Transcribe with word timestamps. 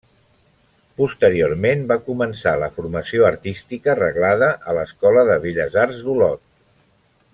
Posteriorment, 1.01 1.83
va 1.91 1.97
començar 2.07 2.53
la 2.63 2.69
formació 2.77 3.27
artística 3.27 3.95
reglada 4.01 4.49
a 4.73 4.75
l'Escola 4.79 5.27
de 5.29 5.37
Belles 5.45 5.79
Arts 5.85 6.01
d'Olot. 6.09 6.43